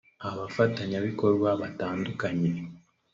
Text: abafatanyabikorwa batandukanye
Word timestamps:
abafatanyabikorwa 0.29 1.49
batandukanye 1.61 2.49